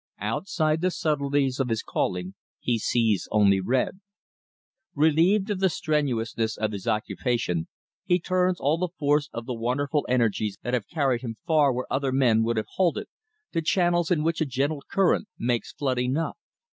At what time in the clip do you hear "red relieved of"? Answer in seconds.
3.61-5.59